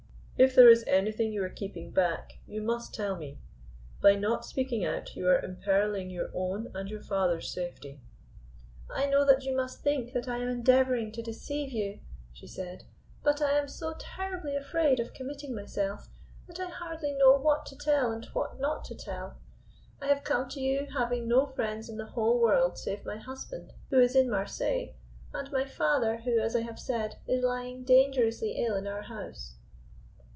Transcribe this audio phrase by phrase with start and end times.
[0.43, 3.37] If there is anything you are keeping back you must tell me.
[4.01, 7.99] By not speaking out you are imperilling your own and your father's safety."
[8.89, 11.99] "I know that you must think that I am endeavoring to deceive you,"
[12.33, 12.85] she said;
[13.21, 16.09] "but I am so terribly afraid of committing myself
[16.47, 19.37] that I hardly know what to tell and what not to tell.
[20.01, 23.73] I have come to you, having no friends in the whole world save my husband,
[23.91, 24.95] who is in Marseilles,
[25.35, 29.57] and my father, who, as I have said, is lying dangerously ill in our house.